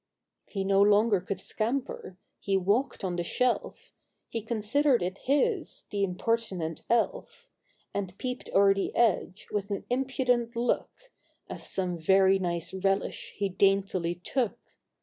[0.47, 3.93] He no longer could scamper— he walked on the shelf—
[4.31, 7.51] He considered it his, the impertinent elf;
[7.93, 11.11] And peeped o'er the edge, with an impudent look,
[11.47, 14.57] As some very nice relish he daintily took.